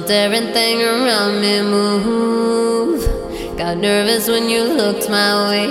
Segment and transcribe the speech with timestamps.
[0.00, 3.04] felt everything around me move.
[3.58, 5.68] Got nervous when you looked my way.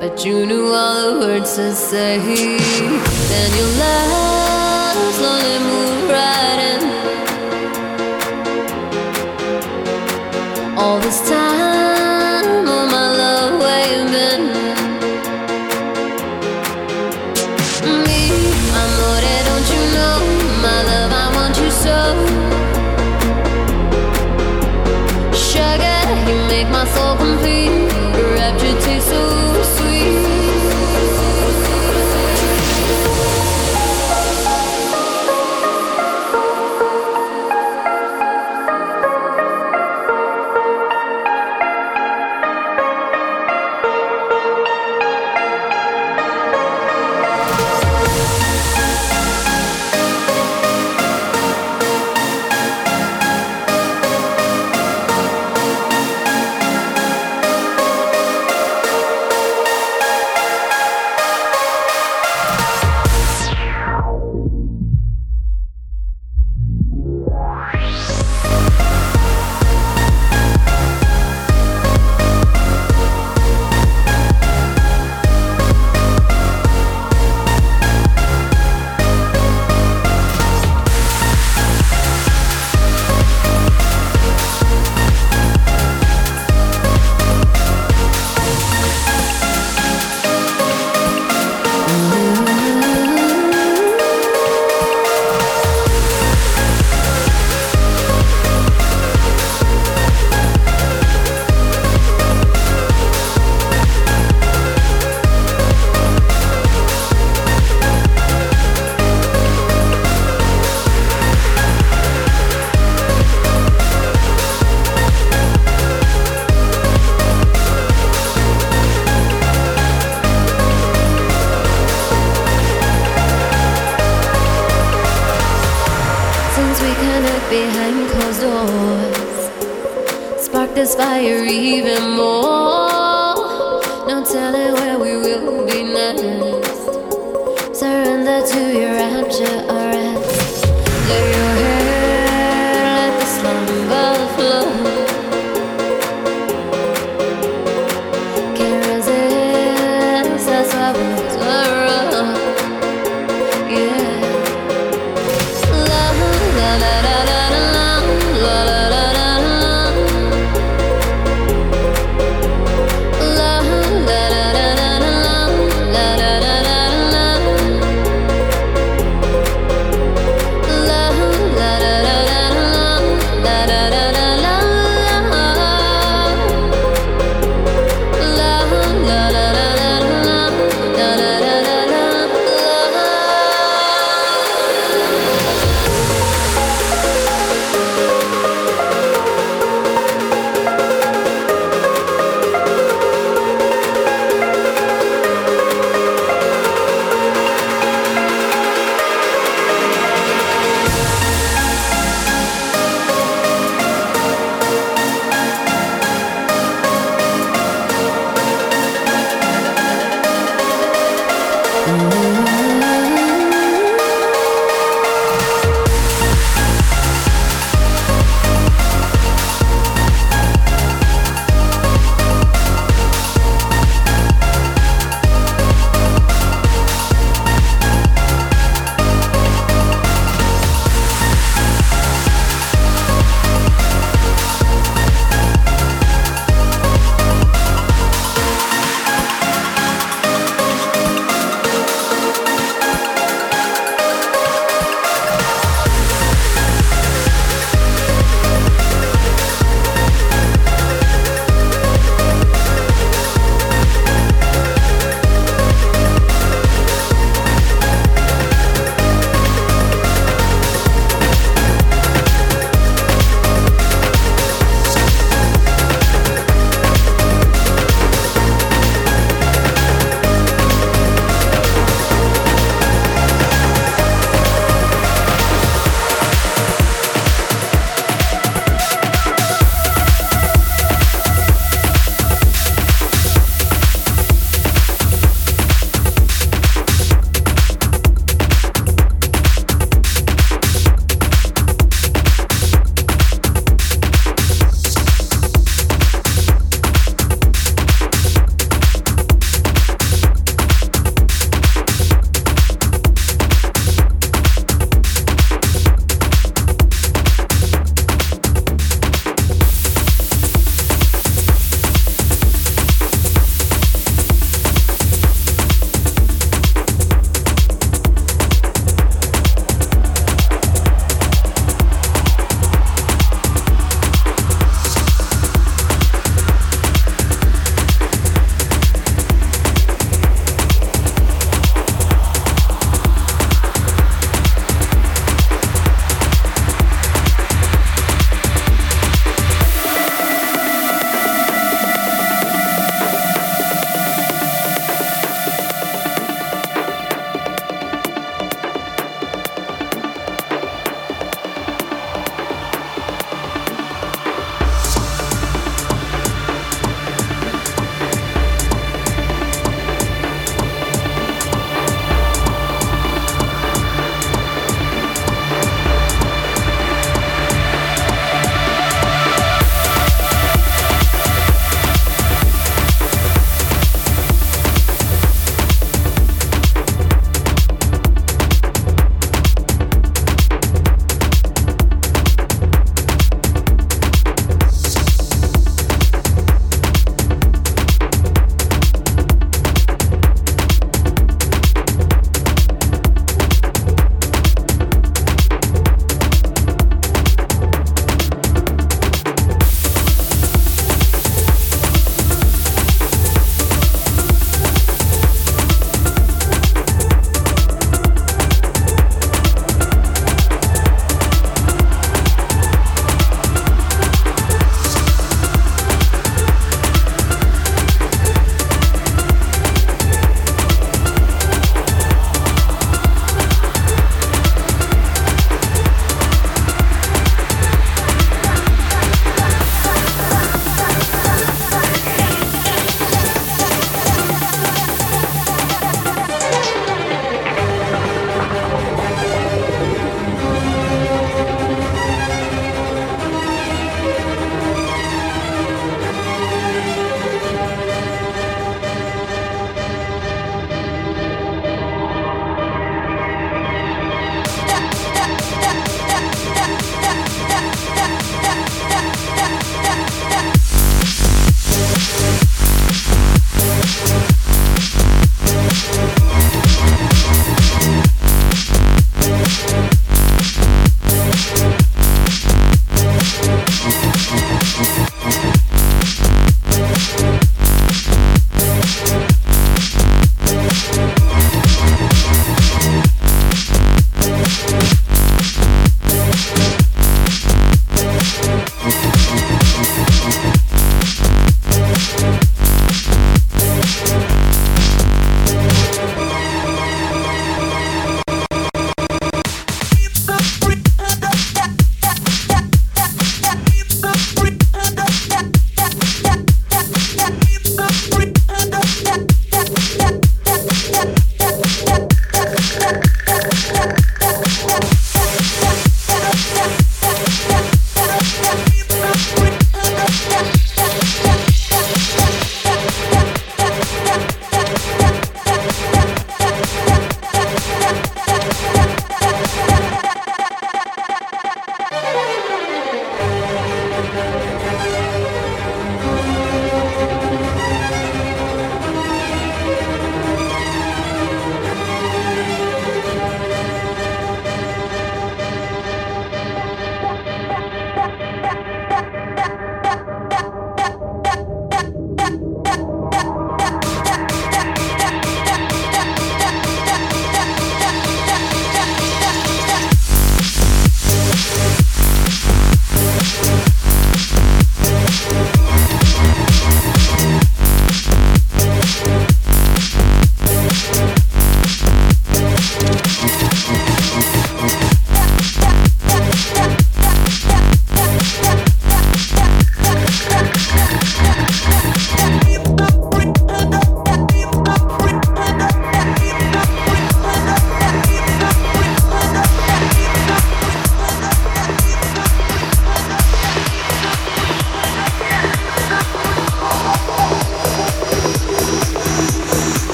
[0.00, 2.18] But you knew all the words to say.
[2.18, 6.82] Then you left, slowly moved right in.
[10.76, 11.25] All this